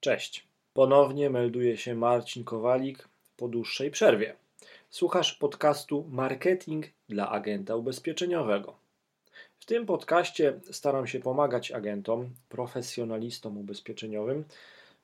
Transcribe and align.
Cześć. 0.00 0.46
Ponownie 0.74 1.30
melduje 1.30 1.76
się 1.76 1.94
Marcin 1.94 2.44
Kowalik 2.44 3.08
po 3.36 3.48
dłuższej 3.48 3.90
przerwie. 3.90 4.36
Słuchasz 4.90 5.34
podcastu 5.34 6.06
Marketing 6.10 6.86
dla 7.08 7.30
agenta 7.30 7.76
ubezpieczeniowego. 7.76 8.76
W 9.58 9.64
tym 9.64 9.86
podcaście 9.86 10.60
staram 10.70 11.06
się 11.06 11.20
pomagać 11.20 11.72
agentom, 11.72 12.30
profesjonalistom 12.48 13.58
ubezpieczeniowym, 13.58 14.44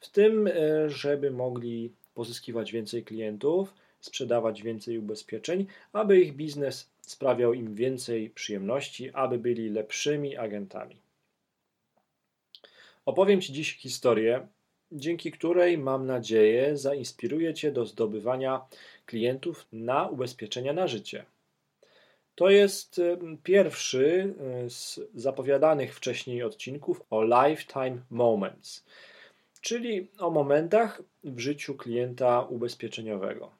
w 0.01 0.09
tym, 0.09 0.47
e, 0.47 0.91
żeby 0.91 1.31
mogli 1.31 1.93
pozyskiwać 2.15 2.73
więcej 2.73 3.05
klientów, 3.05 3.75
sprzedawać 4.01 4.63
więcej 4.63 4.99
ubezpieczeń, 4.99 5.67
aby 5.93 6.21
ich 6.21 6.35
biznes 6.37 6.91
sprawiał 7.01 7.55
im 7.55 7.75
więcej 7.75 8.31
przyjemności, 8.31 9.11
aby 9.13 9.39
byli 9.39 9.71
lepszymi 9.71 10.37
agentami. 10.37 10.97
Opowiem 13.07 13.41
Ci 13.41 13.53
dziś 13.53 13.77
historię 13.77 14.47
dzięki 14.95 15.33
której 15.33 15.79
mam 15.79 16.07
nadzieję 16.07 16.77
zainspiruje 16.77 17.55
Cię 17.55 17.73
do 17.73 17.87
zdobywania 17.87 18.61
klientów 19.07 19.67
na 19.73 20.09
ubezpieczenia 20.09 20.73
na 20.73 20.87
życie. 20.87 21.25
To 22.35 22.51
jest 22.51 23.01
pierwszy 23.43 24.35
e, 24.65 24.71
z 24.71 25.01
zapowiadanych 25.15 25.95
wcześniej 25.95 26.43
odcinków 26.43 27.03
o 27.11 27.25
Lifetime 27.25 27.99
Moments, 28.11 28.85
czyli 29.61 30.09
o 30.19 30.31
momentach 30.31 31.03
w 31.25 31.39
życiu 31.39 31.75
klienta 31.75 32.43
ubezpieczeniowego. 32.43 33.51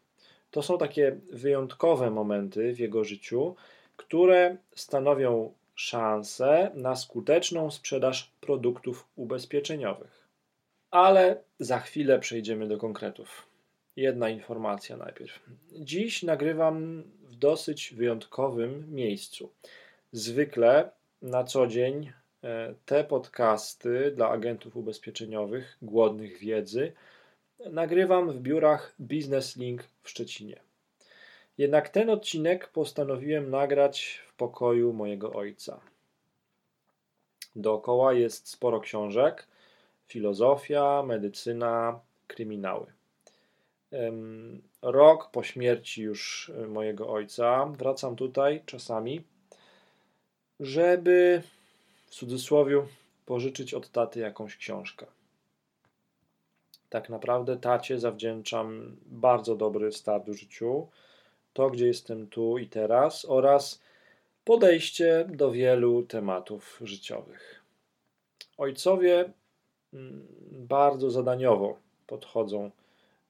To 0.51 0.63
są 0.63 0.79
takie 0.79 1.17
wyjątkowe 1.33 2.11
momenty 2.11 2.75
w 2.75 2.79
jego 2.79 3.05
życiu, 3.05 3.57
które 3.97 4.57
stanowią 4.75 5.53
szansę 5.75 6.71
na 6.75 6.97
skuteczną 6.97 7.71
sprzedaż 7.71 8.31
produktów 8.41 9.07
ubezpieczeniowych. 9.17 10.24
Ale 10.95 11.43
za 11.59 11.79
chwilę 11.79 12.19
przejdziemy 12.19 12.69
do 12.69 12.79
konkretów. 12.79 13.47
Jedna 13.97 14.29
informacja 14.29 14.97
najpierw. 14.97 15.41
Dziś 15.73 16.23
nagrywam 16.23 17.03
w 17.23 17.37
dosyć 17.37 17.95
wyjątkowym 17.97 18.95
miejscu. 18.95 19.53
Zwykle 20.13 20.91
na 21.23 21.45
co 21.45 21.67
dzień 21.67 22.13
e, 22.45 22.75
te 22.87 23.05
podcasty 23.05 24.13
dla 24.17 24.31
agentów 24.31 24.77
ubezpieczeniowych 24.77 25.79
głodnych 25.83 26.39
wiedzy 26.39 26.93
nagrywam 27.71 28.33
w 28.33 28.41
biurach 28.41 28.95
Business 28.99 29.57
Link 29.57 29.85
w 30.03 30.11
Szczecinie. 30.11 30.61
Jednak 31.59 31.89
ten 31.89 32.11
odcinek 32.11 32.69
postanowiłem 32.69 33.51
nagrać 33.51 34.23
w 34.27 34.35
pokoju 34.35 34.93
mojego 34.93 35.33
ojca. 35.33 35.81
Dookoła 37.57 38.13
jest 38.13 38.49
sporo 38.49 38.81
książek, 38.81 39.47
filozofia, 40.07 41.03
medycyna, 41.07 42.01
kryminały. 42.27 42.93
Rok 44.83 45.31
po 45.31 45.43
śmierci 45.43 46.03
już 46.03 46.53
e, 46.55 46.67
mojego 46.67 47.09
ojca 47.09 47.67
wracam 47.67 48.17
tutaj 48.17 48.63
czasami, 48.67 49.25
żeby 50.61 51.43
w 52.07 52.11
cudzysłowie 52.11 52.83
pożyczyć 53.27 53.75
od 53.75 53.91
taty 53.91 54.21
jakąś 54.21 54.57
książkę. 54.57 55.07
Tak 56.89 57.11
naprawdę 57.11 57.57
tacie 57.57 58.01
zawdzięczam 58.01 58.97
bardzo 59.07 59.57
dobry 59.57 59.93
start 59.93 60.31
w 60.31 60.35
życiu, 60.35 60.89
to 61.53 61.71
gdzie 61.71 61.87
jestem 61.87 62.27
tu 62.27 62.59
i 62.59 62.67
teraz 62.69 63.25
oraz 63.29 63.83
podejście 64.45 65.27
do 65.29 65.51
wielu 65.51 66.03
tematów 66.03 66.81
życiowych. 66.85 67.63
Ojcowie 68.59 69.33
bardzo 70.53 71.11
zadaniowo 71.11 71.79
podchodzą 72.07 72.71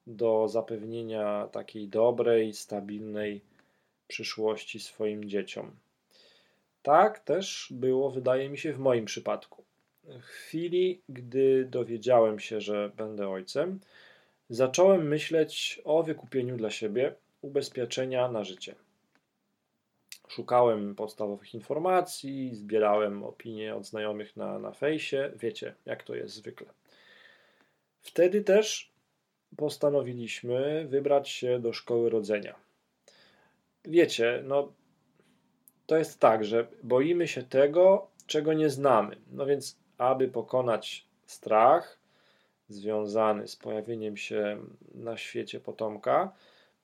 do 0.07 0.47
zapewnienia 0.47 1.47
takiej 1.51 1.87
dobrej, 1.87 2.53
stabilnej 2.53 3.41
przyszłości 4.07 4.79
swoim 4.79 5.29
dzieciom. 5.29 5.71
Tak 6.83 7.19
też 7.19 7.67
było, 7.71 8.11
wydaje 8.11 8.49
mi 8.49 8.57
się, 8.57 8.73
w 8.73 8.79
moim 8.79 9.05
przypadku. 9.05 9.63
W 10.03 10.21
chwili, 10.21 11.01
gdy 11.09 11.65
dowiedziałem 11.65 12.39
się, 12.39 12.61
że 12.61 12.91
będę 12.97 13.29
ojcem, 13.29 13.79
zacząłem 14.49 15.07
myśleć 15.07 15.81
o 15.83 16.03
wykupieniu 16.03 16.57
dla 16.57 16.69
siebie 16.69 17.15
ubezpieczenia 17.41 18.31
na 18.31 18.43
życie. 18.43 18.75
Szukałem 20.27 20.95
podstawowych 20.95 21.53
informacji, 21.53 22.55
zbierałem 22.55 23.23
opinie 23.23 23.75
od 23.75 23.85
znajomych 23.85 24.37
na, 24.37 24.59
na 24.59 24.71
fejsie. 24.71 25.31
Wiecie, 25.35 25.75
jak 25.85 26.03
to 26.03 26.15
jest 26.15 26.35
zwykle. 26.35 26.67
Wtedy 28.01 28.41
też 28.41 28.91
postanowiliśmy 29.57 30.85
wybrać 30.87 31.29
się 31.29 31.59
do 31.59 31.73
szkoły 31.73 32.09
rodzenia. 32.09 32.55
Wiecie, 33.85 34.41
no 34.43 34.73
to 35.85 35.97
jest 35.97 36.19
tak, 36.19 36.45
że 36.45 36.67
boimy 36.83 37.27
się 37.27 37.43
tego, 37.43 38.07
czego 38.27 38.53
nie 38.53 38.69
znamy. 38.69 39.17
No 39.31 39.45
więc, 39.45 39.77
aby 39.97 40.27
pokonać 40.27 41.07
strach 41.25 41.99
związany 42.69 43.47
z 43.47 43.55
pojawieniem 43.55 44.17
się 44.17 44.57
na 44.93 45.17
świecie 45.17 45.59
potomka, 45.59 46.31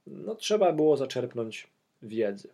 no 0.07 0.35
trzeba 0.35 0.73
było 0.73 0.97
zaczerpnąć 0.97 1.67
wiedzy. 2.01 2.49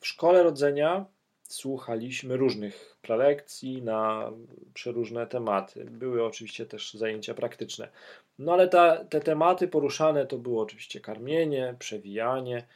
W 0.00 0.06
szkole 0.06 0.42
rodzenia 0.42 1.04
słuchaliśmy 1.42 2.36
różnych 2.36 2.96
prelekcji 3.02 3.82
na 3.82 4.32
przeróżne 4.74 5.26
tematy. 5.26 5.84
Były 5.84 6.24
oczywiście 6.24 6.66
też 6.66 6.94
zajęcia 6.94 7.34
praktyczne. 7.34 7.88
No 8.38 8.52
ale 8.52 8.68
ta, 8.68 9.04
te 9.04 9.20
tematy 9.20 9.68
poruszane 9.68 10.26
to 10.26 10.38
było 10.38 10.62
oczywiście 10.62 11.00
karmienie, 11.00 11.74
przewijanie, 11.78 12.66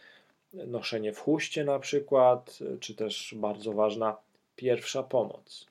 noszenie 0.53 1.13
w 1.13 1.19
chuście 1.19 1.65
na 1.65 1.79
przykład, 1.79 2.59
czy 2.81 2.95
też 2.95 3.35
bardzo 3.37 3.73
ważna 3.73 4.17
pierwsza 4.57 5.03
pomoc. 5.03 5.67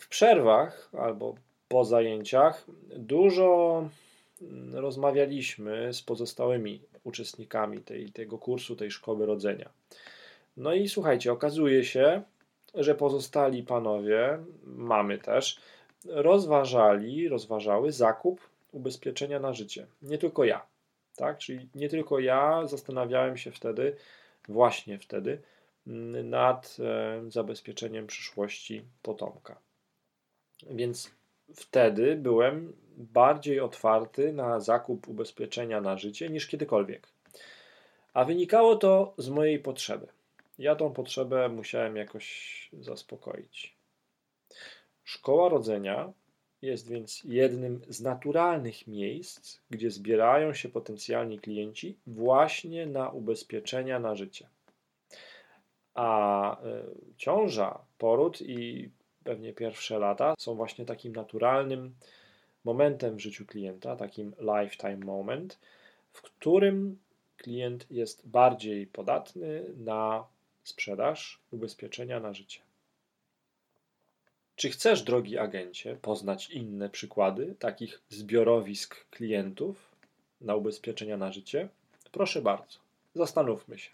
W 0.00 0.08
przerwach 0.08 0.90
albo 0.98 1.34
po 1.68 1.84
zajęciach 1.84 2.66
dużo 2.96 3.88
rozmawialiśmy 4.72 5.92
z 5.92 6.02
pozostałymi 6.02 6.80
uczestnikami 7.04 7.80
tej, 7.80 8.12
tego 8.12 8.38
kursu, 8.38 8.76
tej 8.76 8.90
szkoły 8.90 9.26
rodzenia. 9.26 9.70
No 10.56 10.74
i 10.74 10.88
słuchajcie, 10.88 11.32
okazuje 11.32 11.84
się, 11.84 12.22
że 12.74 12.94
pozostali 12.94 13.62
panowie, 13.62 14.38
mamy 14.64 15.18
też, 15.18 15.60
rozważali, 16.04 17.28
rozważały 17.28 17.92
zakup 17.92 18.40
ubezpieczenia 18.72 19.40
na 19.40 19.52
życie. 19.52 19.86
Nie 20.02 20.18
tylko 20.18 20.44
ja. 20.44 20.66
Tak? 21.16 21.38
Czyli 21.38 21.68
nie 21.74 21.88
tylko 21.88 22.18
ja 22.18 22.66
zastanawiałem 22.66 23.36
się 23.36 23.50
wtedy, 23.50 23.96
właśnie 24.48 24.98
wtedy, 24.98 25.42
nad 26.24 26.76
e, 26.80 27.30
zabezpieczeniem 27.30 28.06
przyszłości 28.06 28.82
potomka. 29.02 29.56
Więc 30.70 31.10
wtedy 31.54 32.16
byłem 32.16 32.72
bardziej 32.96 33.60
otwarty 33.60 34.32
na 34.32 34.60
zakup 34.60 35.08
ubezpieczenia 35.08 35.80
na 35.80 35.96
życie 35.98 36.28
niż 36.28 36.46
kiedykolwiek. 36.46 37.08
A 38.14 38.24
wynikało 38.24 38.76
to 38.76 39.14
z 39.18 39.28
mojej 39.28 39.58
potrzeby. 39.58 40.06
Ja 40.58 40.76
tą 40.76 40.92
potrzebę 40.92 41.48
musiałem 41.48 41.96
jakoś 41.96 42.68
zaspokoić. 42.72 43.76
Szkoła 45.04 45.48
rodzenia 45.48 46.12
jest 46.62 46.88
więc 46.88 47.22
jednym 47.24 47.80
z 47.88 48.00
naturalnych 48.00 48.86
miejsc, 48.86 49.60
gdzie 49.70 49.90
zbierają 49.90 50.54
się 50.54 50.68
potencjalni 50.68 51.40
klienci 51.40 51.98
właśnie 52.06 52.86
na 52.86 53.10
ubezpieczenia 53.10 53.98
na 53.98 54.14
życie. 54.14 54.48
A 55.94 56.60
e, 56.62 56.82
ciąża, 57.16 57.78
poród 57.98 58.40
i 58.42 58.90
pewnie 59.24 59.52
pierwsze 59.52 59.98
lata 59.98 60.34
są 60.38 60.54
właśnie 60.54 60.84
takim 60.84 61.12
naturalnym 61.12 61.94
momentem 62.64 63.16
w 63.16 63.20
życiu 63.20 63.46
klienta, 63.46 63.96
takim 63.96 64.34
lifetime 64.40 64.96
moment, 64.96 65.58
w 66.12 66.22
którym 66.22 66.98
klient 67.36 67.86
jest 67.90 68.28
bardziej 68.28 68.86
podatny 68.86 69.64
na 69.76 70.24
sprzedaż 70.64 71.40
ubezpieczenia 71.50 72.20
na 72.20 72.34
życie. 72.34 72.60
Czy 74.56 74.70
chcesz, 74.70 75.02
drogi 75.02 75.38
agencie, 75.38 75.96
poznać 75.96 76.50
inne 76.50 76.88
przykłady 76.90 77.54
takich 77.58 78.00
zbiorowisk 78.08 79.10
klientów 79.10 79.90
na 80.40 80.54
ubezpieczenia 80.56 81.16
na 81.16 81.32
życie? 81.32 81.68
Proszę 82.12 82.42
bardzo, 82.42 82.78
zastanówmy 83.14 83.78
się. 83.78 83.90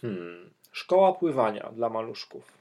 Hmm, 0.00 0.50
szkoła 0.72 1.12
pływania 1.12 1.70
dla 1.72 1.88
maluszków. 1.88 2.58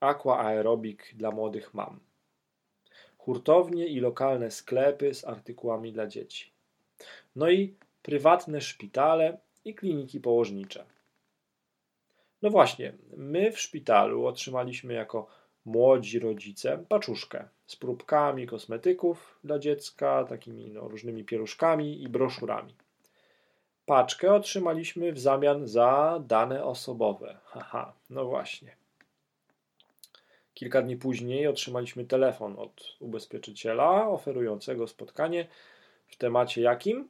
Aqua 0.00 0.38
aerobik 0.38 1.14
dla 1.14 1.30
młodych 1.30 1.74
mam 1.74 2.00
hurtownie 3.24 3.86
i 3.86 4.00
lokalne 4.00 4.50
sklepy 4.50 5.14
z 5.14 5.24
artykułami 5.24 5.92
dla 5.92 6.06
dzieci. 6.06 6.50
No 7.36 7.50
i 7.50 7.74
prywatne 8.02 8.60
szpitale 8.60 9.38
i 9.64 9.74
kliniki 9.74 10.20
położnicze. 10.20 10.84
No 12.42 12.50
właśnie, 12.50 12.92
my 13.16 13.52
w 13.52 13.60
szpitalu 13.60 14.26
otrzymaliśmy 14.26 14.94
jako 14.94 15.26
młodzi 15.64 16.18
rodzice 16.18 16.84
paczuszkę. 16.88 17.48
z 17.66 17.76
próbkami 17.76 18.46
kosmetyków 18.46 19.38
dla 19.44 19.58
dziecka, 19.58 20.24
takimi 20.24 20.70
no, 20.70 20.88
różnymi 20.88 21.24
pieluszkami 21.24 22.02
i 22.02 22.08
broszurami. 22.08 22.74
Paczkę 23.86 24.34
otrzymaliśmy 24.34 25.12
w 25.12 25.18
zamian 25.18 25.66
za 25.66 26.22
dane 26.26 26.64
osobowe. 26.64 27.38
Haha, 27.44 27.92
no 28.10 28.24
właśnie. 28.24 28.76
Kilka 30.54 30.82
dni 30.82 30.96
później 30.96 31.46
otrzymaliśmy 31.46 32.04
telefon 32.04 32.58
od 32.58 32.96
ubezpieczyciela 33.00 34.08
oferującego 34.08 34.86
spotkanie 34.86 35.46
w 36.06 36.16
temacie 36.16 36.62
jakim? 36.62 37.08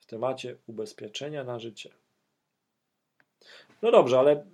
W 0.00 0.06
temacie 0.06 0.56
ubezpieczenia 0.66 1.44
na 1.44 1.58
życie. 1.58 1.90
No 3.82 3.90
dobrze, 3.90 4.18
ale 4.18 4.46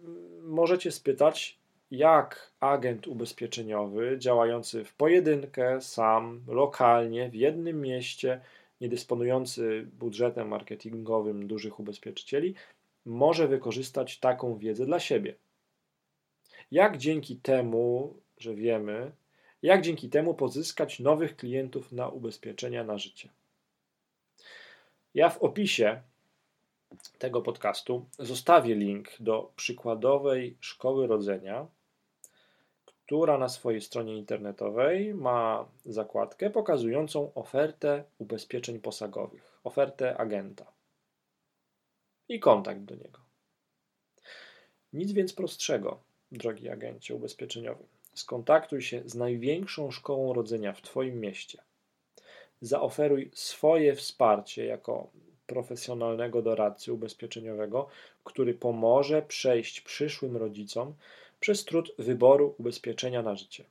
możecie 0.42 0.92
spytać, 0.92 1.58
jak 1.90 2.52
agent 2.60 3.06
ubezpieczeniowy 3.06 4.16
działający 4.19 4.84
w 4.84 4.94
pojedynkę, 4.94 5.81
sam, 5.81 6.40
lokalnie, 6.46 7.31
w 7.31 7.34
jednym 7.34 7.81
mieście, 7.81 8.40
nie 8.81 8.88
dysponujący 8.88 9.86
budżetem 9.98 10.48
marketingowym 10.48 11.46
dużych 11.46 11.81
ubezpieczycieli, 11.81 12.54
może 13.04 13.48
wykorzystać 13.48 14.19
taką 14.19 14.58
wiedzę 14.58 14.86
dla 14.86 15.00
siebie. 15.00 15.34
Jak 16.70 16.99
dzięki 16.99 17.37
temu, 17.37 18.17
że 18.38 18.55
wiemy, 18.55 19.12
jak 19.62 19.82
dzięki 19.82 20.09
temu 20.09 20.35
pozyskać 20.35 21.00
nowych 21.00 21.37
klientów 21.37 21.93
na 21.93 22.09
ubezpieczenia 22.09 22.85
na 22.85 22.99
życie? 22.99 23.29
Ja 25.15 25.31
w 25.31 25.43
opisie 25.43 26.03
tego 27.19 27.43
podcastu 27.43 28.06
zostawię 28.19 28.75
link 28.75 29.09
do 29.20 29.53
przykładowej 29.56 30.56
szkoły 30.61 31.06
rodzenia, 31.06 31.67
która 32.85 33.38
na 33.38 33.49
swojej 33.49 33.81
stronie 33.81 34.17
internetowej 34.17 35.15
ma 35.15 35.69
zakładkę 35.85 36.50
pokazującą 36.50 37.35
ofertę 37.35 38.05
ubezpieczeń 38.19 38.81
posagowych, 38.81 39.61
ofertę 39.65 40.17
agenta 40.17 40.73
i 42.29 42.41
kontakt 42.41 42.81
do 42.81 42.94
niego. 42.94 43.20
Nic 44.93 45.12
więc 45.12 45.32
prostszego, 45.32 46.07
drogi 46.32 46.69
agencie 46.69 47.14
ubezpieczeniowy. 47.14 47.84
Skontaktuj 48.14 48.82
się 48.82 49.02
z 49.04 49.14
największą 49.14 49.90
szkołą 49.90 50.32
rodzenia 50.32 50.72
w 50.72 50.82
Twoim 50.82 51.20
mieście. 51.20 51.62
Zaoferuj 52.60 53.30
swoje 53.34 53.94
wsparcie 53.94 54.64
jako 54.64 55.10
profesjonalnego 55.46 56.42
doradcy 56.42 56.92
ubezpieczeniowego, 56.92 57.88
który 58.25 58.54
pomoże 58.54 59.22
przejść 59.22 59.80
przyszłym 59.80 60.36
rodzicom 60.36 60.94
przez 61.40 61.64
trud 61.64 61.92
wyboru 61.98 62.54
ubezpieczenia 62.58 63.22
na 63.22 63.36
życie. 63.36 63.64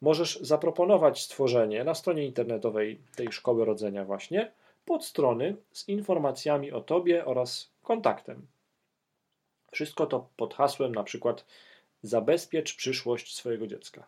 Możesz 0.00 0.40
zaproponować 0.40 1.22
stworzenie 1.22 1.84
na 1.84 1.94
stronie 1.94 2.26
internetowej 2.26 3.00
tej 3.16 3.32
szkoły 3.32 3.64
rodzenia 3.64 4.04
właśnie 4.04 4.52
podstrony 4.84 5.56
z 5.72 5.88
informacjami 5.88 6.72
o 6.72 6.80
Tobie 6.80 7.24
oraz 7.24 7.70
kontaktem. 7.82 8.46
Wszystko 9.72 10.06
to 10.06 10.28
pod 10.36 10.54
hasłem 10.54 10.94
na 10.94 11.04
przykład 11.04 11.44
zabezpiecz 12.02 12.76
przyszłość 12.76 13.36
swojego 13.36 13.66
dziecka. 13.66 14.06